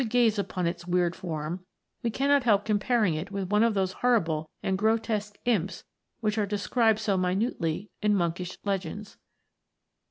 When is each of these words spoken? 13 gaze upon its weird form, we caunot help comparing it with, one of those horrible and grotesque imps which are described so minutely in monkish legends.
13 0.01 0.09
gaze 0.09 0.39
upon 0.39 0.65
its 0.65 0.87
weird 0.87 1.15
form, 1.15 1.63
we 2.01 2.09
caunot 2.09 2.41
help 2.41 2.65
comparing 2.65 3.13
it 3.13 3.29
with, 3.29 3.51
one 3.51 3.61
of 3.61 3.75
those 3.75 3.91
horrible 3.91 4.49
and 4.63 4.75
grotesque 4.75 5.37
imps 5.45 5.83
which 6.21 6.39
are 6.39 6.47
described 6.47 6.97
so 6.97 7.15
minutely 7.15 7.91
in 8.01 8.15
monkish 8.15 8.57
legends. 8.65 9.17